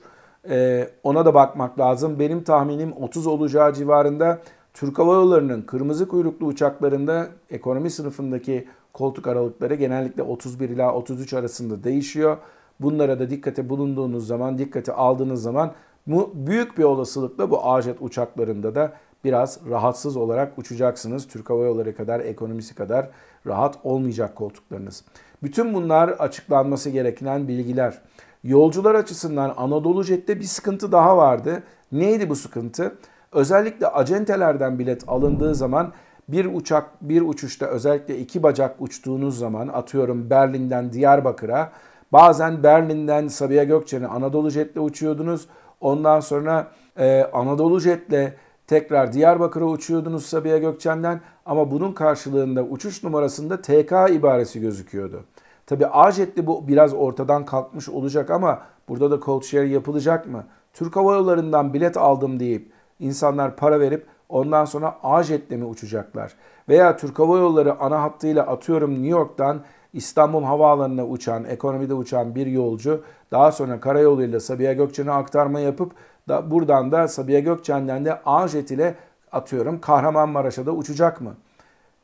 Ee, 0.50 0.90
ona 1.04 1.26
da 1.26 1.34
bakmak 1.34 1.80
lazım. 1.80 2.20
Benim 2.20 2.44
tahminim 2.44 2.94
30 2.94 3.28
olacağı 3.28 3.74
civarında 3.74 4.42
Türk 4.74 5.00
Hava 5.00 5.14
Yolları'nın 5.14 5.62
kırmızı 5.62 6.08
kuyruklu 6.08 6.46
uçaklarında 6.46 7.28
ekonomi 7.50 7.90
sınıfındaki 7.90 8.68
koltuk 8.98 9.28
aralıkları 9.28 9.76
genellikle 9.76 10.24
31 10.24 10.70
ila 10.70 10.94
33 10.94 11.34
arasında 11.34 11.84
değişiyor. 11.84 12.38
Bunlara 12.80 13.20
da 13.20 13.30
dikkate 13.30 13.70
bulunduğunuz 13.70 14.28
zaman, 14.28 14.58
dikkate 14.58 14.94
aldığınız 14.94 15.42
zaman 15.42 15.72
bu 16.08 16.32
büyük 16.36 16.78
bir 16.78 16.84
olasılıkla 16.84 17.52
bu 17.52 17.66
AJet 17.66 17.98
uçaklarında 18.02 18.76
da 18.76 18.94
biraz 19.24 19.60
rahatsız 19.70 20.18
olarak 20.18 20.58
uçacaksınız. 20.58 21.28
Türk 21.28 21.50
Hava 21.50 21.64
Yolları 21.64 21.96
kadar, 21.96 22.20
ekonomisi 22.20 22.76
kadar 22.76 23.10
rahat 23.48 23.80
olmayacak 23.84 24.36
koltuklarınız. 24.36 25.04
Bütün 25.44 25.74
bunlar 25.74 26.10
açıklanması 26.10 26.90
gereken 26.90 27.48
bilgiler. 27.48 28.02
Yolcular 28.44 28.96
açısından 28.96 29.54
Anadolu 29.58 30.04
Jet'te 30.04 30.40
bir 30.40 30.46
sıkıntı 30.46 30.92
daha 30.92 31.18
vardı. 31.18 31.64
Neydi 31.92 32.30
bu 32.30 32.36
sıkıntı? 32.36 32.98
Özellikle 33.32 33.88
acentelerden 33.88 34.80
bilet 34.80 35.04
alındığı 35.08 35.56
zaman 35.56 35.94
bir 36.30 36.46
uçak 36.46 37.02
bir 37.02 37.22
uçuşta 37.22 37.66
özellikle 37.66 38.18
iki 38.20 38.44
bacak 38.44 38.76
uçtuğunuz 38.80 39.40
zaman 39.40 39.68
atıyorum 39.68 40.30
Berlin'den 40.30 40.94
Diyarbakır'a 40.94 41.72
bazen 42.12 42.64
Berlin'den 42.64 43.28
Sabiha 43.28 43.64
Gökçen'e 43.64 44.08
Anadolu 44.08 44.50
Jet'le 44.50 44.78
uçuyordunuz. 44.78 45.48
Ondan 45.82 46.20
sonra 46.20 46.72
e, 46.98 47.24
Anadolu 47.34 47.80
Jet'le 47.80 48.34
tekrar 48.68 49.14
Diyarbakır'a 49.14 49.66
uçuyordunuz 49.66 50.26
Sabiha 50.26 50.58
Gökçen'den 50.58 51.22
ama 51.46 51.72
bunun 51.72 51.92
karşılığında 51.92 52.64
uçuş 52.64 53.04
numarasında 53.04 53.62
TK 53.62 53.92
ibaresi 54.10 54.62
gözüküyordu. 54.62 55.24
Tabi 55.66 55.88
AJet'li 55.88 56.48
bu 56.48 56.68
biraz 56.68 56.94
ortadan 56.94 57.46
kalkmış 57.46 57.90
olacak 57.90 58.30
ama 58.30 58.62
burada 58.90 59.12
da 59.12 59.20
code 59.20 59.46
share 59.46 59.68
yapılacak 59.68 60.28
mı? 60.28 60.44
Türk 60.74 60.96
Hava 60.96 61.14
Yolları'ndan 61.14 61.74
bilet 61.74 61.98
aldım 61.98 62.40
deyip 62.40 62.72
insanlar 63.00 63.56
para 63.56 63.80
verip 63.80 64.06
ondan 64.30 64.66
sonra 64.66 64.98
AJet'le 65.04 65.52
mi 65.52 65.66
uçacaklar? 65.66 66.34
Veya 66.70 66.98
Türk 66.98 67.20
Hava 67.20 67.38
Yolları 67.38 67.80
ana 67.80 68.02
hattıyla 68.02 68.48
atıyorum 68.48 68.94
New 68.94 69.08
York'tan 69.08 69.62
İstanbul 69.94 70.44
Havaalanı'na 70.44 71.08
uçan, 71.08 71.46
ekonomide 71.46 71.94
uçan 71.94 72.36
bir 72.36 72.48
yolcu 72.48 73.04
daha 73.32 73.52
sonra 73.52 73.80
karayoluyla 73.80 74.40
Sabiha 74.40 74.74
Gökçen'e 74.74 75.12
aktarma 75.12 75.60
yapıp 75.60 75.92
da 76.28 76.52
buradan 76.52 76.92
da 76.92 77.08
Sabiha 77.08 77.40
Gökçen'den 77.40 78.06
de 78.06 78.22
A-Jet 78.26 78.72
ile 78.72 78.96
atıyorum 79.32 79.82
Kahramanmaraş'a 79.82 80.66
da 80.66 80.72
uçacak 80.72 81.22
mı? 81.22 81.36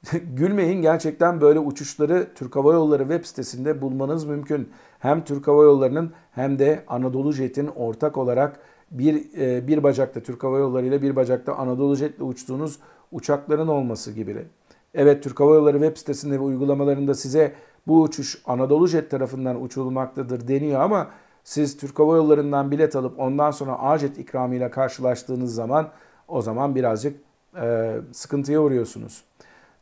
Gülmeyin 0.33 0.81
gerçekten 0.81 1.41
böyle 1.41 1.59
uçuşları 1.59 2.27
Türk 2.35 2.55
Hava 2.55 2.73
Yolları 2.73 3.03
web 3.03 3.25
sitesinde 3.25 3.81
bulmanız 3.81 4.25
mümkün. 4.25 4.69
Hem 4.99 5.23
Türk 5.23 5.47
Hava 5.47 5.63
Yolları'nın 5.63 6.13
hem 6.31 6.59
de 6.59 6.83
Anadolu 6.87 7.33
Jet'in 7.33 7.67
ortak 7.67 8.17
olarak 8.17 8.59
bir, 8.93 9.37
e, 9.37 9.67
bir 9.67 9.83
bacakta 9.83 10.19
Türk 10.19 10.43
Hava 10.43 10.59
Yolları 10.59 10.85
ile 10.85 11.01
bir 11.01 11.15
bacakta 11.15 11.55
Anadolu 11.55 11.95
Jet'le 11.95 12.21
uçtuğunuz 12.21 12.79
uçakların 13.11 13.67
olması 13.67 14.11
gibi. 14.11 14.45
Evet 14.93 15.23
Türk 15.23 15.39
Hava 15.39 15.55
Yolları 15.55 15.79
web 15.79 15.97
sitesinde 15.97 16.35
ve 16.35 16.39
uygulamalarında 16.39 17.13
size 17.13 17.53
bu 17.87 18.01
uçuş 18.01 18.41
Anadolu 18.45 18.87
Jet 18.87 19.11
tarafından 19.11 19.63
uçulmaktadır 19.63 20.47
deniyor 20.47 20.81
ama 20.81 21.07
siz 21.43 21.77
Türk 21.77 21.99
Hava 21.99 22.15
Yolları'ndan 22.15 22.71
bilet 22.71 22.95
alıp 22.95 23.19
ondan 23.19 23.51
sonra 23.51 23.79
A-Jet 23.79 24.17
ikramıyla 24.17 24.71
karşılaştığınız 24.71 25.55
zaman 25.55 25.89
o 26.27 26.41
zaman 26.41 26.75
birazcık 26.75 27.19
e, 27.61 27.95
sıkıntıya 28.11 28.61
uğruyorsunuz. 28.61 29.23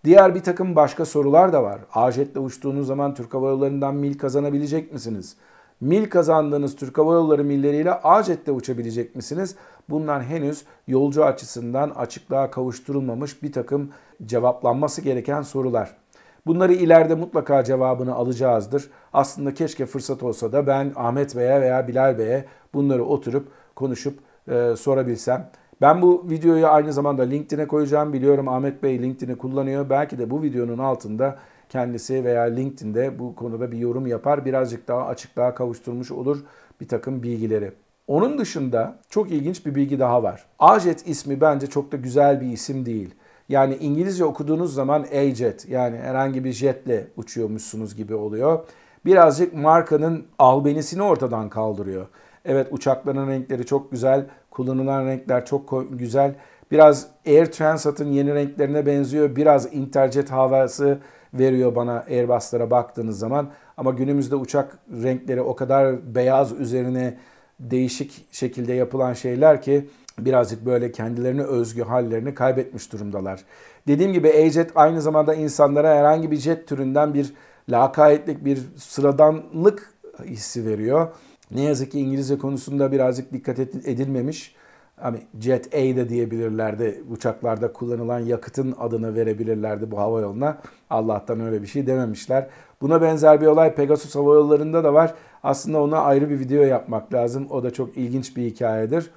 Diğer 0.03 0.35
bir 0.35 0.43
takım 0.43 0.75
başka 0.75 1.05
sorular 1.05 1.53
da 1.53 1.63
var. 1.63 1.79
A-Jet'le 1.93 2.37
uçtuğunuz 2.37 2.87
zaman 2.87 3.13
Türk 3.13 3.33
Hava 3.33 3.49
Yolları'ndan 3.49 3.95
mil 3.95 4.17
kazanabilecek 4.17 4.93
misiniz? 4.93 5.35
Mil 5.81 6.09
kazandığınız 6.09 6.75
Türk 6.75 6.97
Hava 6.97 7.13
Yolları 7.13 7.43
milleriyle 7.43 7.93
A-Jet'le 7.93 8.49
uçabilecek 8.49 9.15
misiniz? 9.15 9.55
Bunlar 9.89 10.23
henüz 10.23 10.65
yolcu 10.87 11.25
açısından 11.25 11.89
açıklığa 11.89 12.51
kavuşturulmamış 12.51 13.43
bir 13.43 13.51
takım 13.51 13.89
cevaplanması 14.25 15.01
gereken 15.01 15.41
sorular. 15.41 15.97
Bunları 16.45 16.73
ileride 16.73 17.15
mutlaka 17.15 17.63
cevabını 17.63 18.15
alacağızdır. 18.15 18.89
Aslında 19.13 19.53
keşke 19.53 19.85
fırsat 19.85 20.23
olsa 20.23 20.51
da 20.51 20.67
ben 20.67 20.91
Ahmet 20.95 21.35
Bey'e 21.35 21.61
veya 21.61 21.87
Bilal 21.87 22.17
Bey'e 22.17 22.45
bunları 22.73 23.05
oturup 23.05 23.47
konuşup 23.75 24.19
e, 24.47 24.75
sorabilsem. 24.77 25.49
Ben 25.81 26.01
bu 26.01 26.25
videoyu 26.29 26.67
aynı 26.67 26.93
zamanda 26.93 27.23
LinkedIn'e 27.23 27.67
koyacağım. 27.67 28.13
Biliyorum 28.13 28.47
Ahmet 28.47 28.83
Bey 28.83 29.01
LinkedIn'i 29.01 29.37
kullanıyor. 29.37 29.89
Belki 29.89 30.17
de 30.17 30.29
bu 30.29 30.41
videonun 30.41 30.77
altında 30.77 31.37
kendisi 31.71 32.23
veya 32.23 32.41
LinkedIn'de 32.41 33.19
bu 33.19 33.35
konuda 33.35 33.71
bir 33.71 33.77
yorum 33.77 34.07
yapar. 34.07 34.45
Birazcık 34.45 34.87
daha 34.87 35.05
açıklığa 35.05 35.55
kavuşturmuş 35.55 36.11
olur. 36.11 36.43
bir 36.81 36.87
takım 36.87 37.23
bilgileri. 37.23 37.71
Onun 38.07 38.37
dışında 38.37 38.95
çok 39.09 39.31
ilginç 39.31 39.65
bir 39.65 39.75
bilgi 39.75 39.99
daha 39.99 40.23
var. 40.23 40.45
Ajet 40.59 41.07
ismi 41.07 41.41
bence 41.41 41.67
çok 41.67 41.91
da 41.91 41.97
güzel 41.97 42.41
bir 42.41 42.47
isim 42.47 42.85
değil. 42.85 43.15
Yani 43.49 43.75
İngilizce 43.75 44.25
okuduğunuz 44.25 44.73
zaman 44.73 45.05
A-Jet 45.13 45.69
yani 45.69 45.97
herhangi 45.97 46.43
bir 46.43 46.51
jetle 46.51 47.07
uçuyormuşsunuz 47.17 47.95
gibi 47.95 48.15
oluyor. 48.15 48.59
Birazcık 49.05 49.53
markanın 49.53 50.25
albenisini 50.39 51.03
ortadan 51.03 51.49
kaldırıyor. 51.49 52.07
Evet 52.45 52.67
uçakların 52.71 53.27
renkleri 53.27 53.65
çok 53.65 53.91
güzel, 53.91 54.25
kullanılan 54.51 55.05
renkler 55.05 55.45
çok 55.45 55.85
güzel. 55.91 56.35
Biraz 56.71 57.07
Air 57.27 57.45
Transat'ın 57.45 58.11
yeni 58.11 58.35
renklerine 58.35 58.85
benziyor. 58.85 59.35
Biraz 59.35 59.73
Interjet 59.73 60.31
havası 60.31 60.99
veriyor 61.33 61.75
bana 61.75 62.05
Airbus'lara 62.09 62.71
baktığınız 62.71 63.19
zaman. 63.19 63.49
Ama 63.77 63.91
günümüzde 63.91 64.35
uçak 64.35 64.77
renkleri 65.03 65.41
o 65.41 65.55
kadar 65.55 66.15
beyaz 66.15 66.51
üzerine 66.51 67.17
değişik 67.59 68.25
şekilde 68.31 68.73
yapılan 68.73 69.13
şeyler 69.13 69.61
ki 69.61 69.89
birazcık 70.19 70.65
böyle 70.65 70.91
kendilerine 70.91 71.43
özgü 71.43 71.83
hallerini 71.83 72.33
kaybetmiş 72.33 72.93
durumdalar. 72.93 73.43
Dediğim 73.87 74.13
gibi 74.13 74.29
A-Jet 74.29 74.71
aynı 74.75 75.01
zamanda 75.01 75.33
insanlara 75.33 75.95
herhangi 75.95 76.31
bir 76.31 76.37
jet 76.37 76.67
türünden 76.67 77.13
bir 77.13 77.33
lakayetlik, 77.69 78.45
bir 78.45 78.59
sıradanlık 78.77 79.93
hissi 80.25 80.65
veriyor. 80.65 81.07
Ne 81.51 81.61
yazık 81.61 81.91
ki 81.91 81.99
İngilizce 81.99 82.37
konusunda 82.37 82.91
birazcık 82.91 83.33
dikkat 83.33 83.59
edilmemiş. 83.59 84.55
Hani 85.01 85.19
Jet 85.39 85.67
A 85.73 85.77
de 85.77 86.09
diyebilirlerdi. 86.09 87.03
Uçaklarda 87.09 87.73
kullanılan 87.73 88.19
yakıtın 88.19 88.75
adını 88.79 89.15
verebilirlerdi 89.15 89.91
bu 89.91 89.97
hava 89.97 90.21
yoluna. 90.21 90.57
Allah'tan 90.89 91.39
öyle 91.39 91.61
bir 91.61 91.67
şey 91.67 91.87
dememişler. 91.87 92.47
Buna 92.81 93.01
benzer 93.01 93.41
bir 93.41 93.45
olay 93.45 93.75
Pegasus 93.75 94.15
Hava 94.15 94.33
Yolları'nda 94.33 94.83
da 94.83 94.93
var. 94.93 95.13
Aslında 95.43 95.81
ona 95.81 95.99
ayrı 95.99 96.29
bir 96.29 96.39
video 96.39 96.63
yapmak 96.63 97.13
lazım. 97.13 97.47
O 97.49 97.63
da 97.63 97.71
çok 97.71 97.97
ilginç 97.97 98.37
bir 98.37 98.45
hikayedir. 98.45 99.11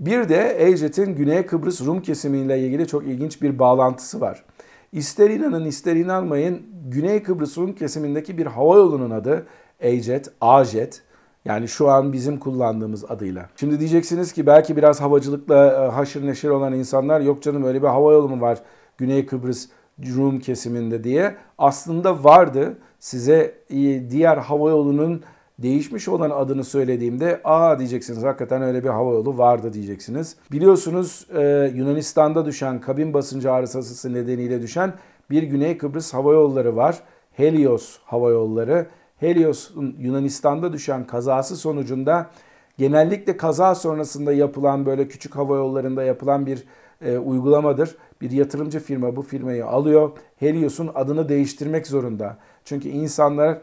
Bir 0.00 0.28
de 0.28 0.56
EJet'in 0.58 1.14
Güney 1.14 1.46
Kıbrıs 1.46 1.86
Rum 1.86 2.02
kesimiyle 2.02 2.58
ilgili 2.58 2.86
çok 2.86 3.06
ilginç 3.06 3.42
bir 3.42 3.58
bağlantısı 3.58 4.20
var. 4.20 4.44
İster 4.92 5.30
inanın 5.30 5.64
ister 5.64 5.96
inanmayın 5.96 6.62
Güney 6.88 7.22
Kıbrıs 7.22 7.58
Rum 7.58 7.74
kesimindeki 7.74 8.38
bir 8.38 8.46
hava 8.46 8.76
yolunun 8.76 9.10
adı 9.10 9.46
EJet, 9.80 10.30
AJet. 10.40 11.02
Yani 11.46 11.68
şu 11.68 11.88
an 11.88 12.12
bizim 12.12 12.38
kullandığımız 12.38 13.04
adıyla. 13.04 13.48
Şimdi 13.56 13.80
diyeceksiniz 13.80 14.32
ki 14.32 14.46
belki 14.46 14.76
biraz 14.76 15.00
havacılıkla 15.00 15.84
e, 15.84 15.90
haşır 15.90 16.26
neşir 16.26 16.48
olan 16.48 16.72
insanlar 16.72 17.20
yok 17.20 17.42
canım 17.42 17.64
öyle 17.64 17.82
bir 17.82 17.88
hava 17.88 18.12
yolu 18.12 18.28
mu 18.28 18.40
var 18.40 18.58
Güney 18.98 19.26
Kıbrıs 19.26 19.68
Rum 20.16 20.38
kesiminde 20.38 21.04
diye. 21.04 21.36
Aslında 21.58 22.24
vardı. 22.24 22.78
Size 22.98 23.54
e, 23.70 24.10
diğer 24.10 24.36
hava 24.36 24.70
yolunun 24.70 25.22
değişmiş 25.58 26.08
olan 26.08 26.30
adını 26.30 26.64
söylediğimde 26.64 27.40
aa 27.44 27.78
diyeceksiniz 27.78 28.22
hakikaten 28.22 28.62
öyle 28.62 28.84
bir 28.84 28.88
hava 28.88 29.12
yolu 29.12 29.38
vardı 29.38 29.72
diyeceksiniz. 29.72 30.36
Biliyorsunuz 30.52 31.26
e, 31.34 31.72
Yunanistan'da 31.74 32.46
düşen 32.46 32.80
kabin 32.80 33.14
basıncı 33.14 33.52
arızası 33.52 34.14
nedeniyle 34.14 34.62
düşen 34.62 34.92
bir 35.30 35.42
Güney 35.42 35.78
Kıbrıs 35.78 36.14
hava 36.14 36.32
yolları 36.32 36.76
var. 36.76 36.98
Helios 37.32 37.98
hava 38.04 38.30
yolları. 38.30 38.86
Helios'un 39.20 39.96
Yunanistan'da 39.98 40.72
düşen 40.72 41.06
kazası 41.06 41.56
sonucunda 41.56 42.30
genellikle 42.78 43.36
kaza 43.36 43.74
sonrasında 43.74 44.32
yapılan 44.32 44.86
böyle 44.86 45.08
küçük 45.08 45.36
hava 45.36 45.56
yollarında 45.56 46.02
yapılan 46.02 46.46
bir 46.46 46.64
e, 47.02 47.18
uygulamadır. 47.18 47.96
Bir 48.20 48.30
yatırımcı 48.30 48.80
firma 48.80 49.16
bu 49.16 49.22
firmayı 49.22 49.66
alıyor. 49.66 50.10
Helios'un 50.36 50.90
adını 50.94 51.28
değiştirmek 51.28 51.86
zorunda. 51.86 52.36
Çünkü 52.64 52.88
insanlar 52.88 53.58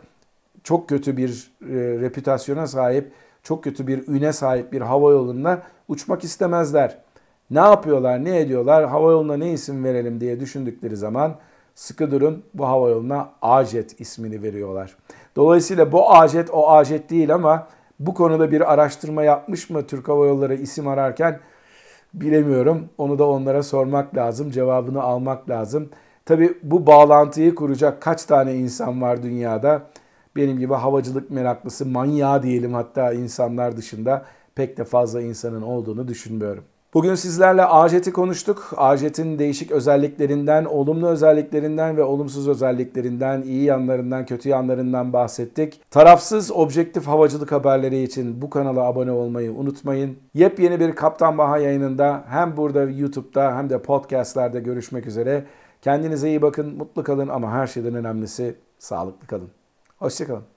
çok 0.64 0.90
kötü 0.90 1.18
bir 1.18 1.52
e, 1.62 1.76
reputasyona 1.76 2.68
sahip, 2.68 3.12
çok 3.44 3.64
kötü 3.64 3.88
bir 3.88 4.08
üne 4.08 4.34
sahip 4.34 4.72
bir 4.72 4.82
hava 4.82 5.12
yolunda 5.12 5.62
uçmak 5.88 6.24
istemezler. 6.24 6.98
Ne 7.52 7.60
yapıyorlar, 7.60 8.24
ne 8.24 8.40
ediyorlar, 8.40 8.90
hava 8.90 9.12
yoluna 9.12 9.38
ne 9.38 9.54
isim 9.54 9.84
verelim 9.84 10.22
diye 10.22 10.40
düşündükleri 10.40 10.96
zaman 10.96 11.36
sıkı 11.76 12.12
durun 12.12 12.44
bu 12.54 12.68
hava 12.68 12.90
yoluna 12.90 13.30
Ajet 13.42 14.02
ismini 14.02 14.44
veriyorlar. 14.44 14.98
Dolayısıyla 15.36 15.92
bu 15.92 16.12
Ajet 16.12 16.50
o 16.52 16.70
Ajet 16.70 17.10
değil 17.10 17.34
ama 17.34 17.68
bu 18.00 18.14
konuda 18.14 18.52
bir 18.52 18.74
araştırma 18.74 19.24
yapmış 19.24 19.70
mı 19.70 19.88
Türk 19.88 20.08
Hava 20.08 20.26
Yolları 20.26 20.56
isim 20.56 20.88
ararken 20.88 21.40
bilemiyorum. 22.14 22.90
Onu 22.98 23.20
da 23.20 23.28
onlara 23.30 23.64
sormak 23.64 24.16
lazım, 24.16 24.52
cevabını 24.52 25.02
almak 25.02 25.50
lazım. 25.50 25.90
Tabi 26.26 26.58
bu 26.64 26.88
bağlantıyı 26.88 27.56
kuracak 27.56 28.02
kaç 28.02 28.26
tane 28.26 28.56
insan 28.56 29.02
var 29.02 29.24
dünyada? 29.24 29.82
Benim 30.36 30.60
gibi 30.60 30.74
havacılık 30.74 31.32
meraklısı, 31.32 31.86
manyağı 31.86 32.44
diyelim 32.44 32.74
hatta 32.74 33.14
insanlar 33.14 33.78
dışında 33.78 34.26
pek 34.56 34.78
de 34.78 34.84
fazla 34.84 35.22
insanın 35.22 35.62
olduğunu 35.62 36.08
düşünmüyorum. 36.08 36.64
Bugün 36.94 37.16
sizlerle 37.16 37.66
AJET'i 37.66 38.14
konuştuk. 38.14 38.74
AJET'in 38.78 39.40
değişik 39.40 39.72
özelliklerinden, 39.72 40.66
olumlu 40.66 41.08
özelliklerinden 41.08 41.98
ve 41.98 42.04
olumsuz 42.04 42.48
özelliklerinden, 42.48 43.42
iyi 43.42 43.64
yanlarından, 43.64 44.26
kötü 44.26 44.50
yanlarından 44.50 45.14
bahsettik. 45.14 45.82
Tarafsız, 45.92 46.52
objektif 46.52 47.08
havacılık 47.08 47.52
haberleri 47.52 48.04
için 48.04 48.42
bu 48.42 48.50
kanala 48.50 48.82
abone 48.82 49.12
olmayı 49.12 49.54
unutmayın. 49.54 50.18
Yepyeni 50.34 50.80
bir 50.80 50.96
Kaptan 50.96 51.38
Baha 51.38 51.58
yayınında 51.58 52.24
hem 52.30 52.58
burada 52.58 52.84
YouTube'da 52.84 53.58
hem 53.58 53.70
de 53.70 53.82
podcastlerde 53.82 54.60
görüşmek 54.60 55.08
üzere. 55.08 55.46
Kendinize 55.82 56.30
iyi 56.30 56.42
bakın, 56.42 56.78
mutlu 56.78 57.04
kalın 57.04 57.28
ama 57.28 57.52
her 57.52 57.68
şeyden 57.68 57.96
önemlisi 57.96 58.56
sağlıklı 58.80 59.28
kalın. 59.28 59.50
Hoşçakalın. 60.00 60.53